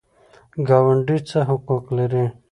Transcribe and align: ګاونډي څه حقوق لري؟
ګاونډي 0.67 1.17
څه 1.29 1.39
حقوق 1.49 1.85
لري؟ 1.97 2.25